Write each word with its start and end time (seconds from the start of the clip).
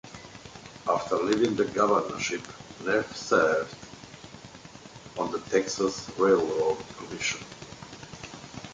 After 0.89 1.15
leaving 1.17 1.55
the 1.55 1.65
governorship, 1.65 2.41
Neff 2.83 3.15
served 3.15 3.75
on 5.15 5.29
the 5.31 5.37
Texas 5.41 6.09
Railroad 6.17 6.79
Commission. 6.97 7.45